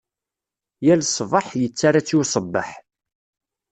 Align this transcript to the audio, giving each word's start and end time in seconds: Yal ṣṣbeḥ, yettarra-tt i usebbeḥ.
Yal 0.85 1.01
ṣṣbeḥ, 1.09 1.47
yettarra-tt 1.61 2.13
i 2.13 2.15
usebbeḥ. 2.19 2.69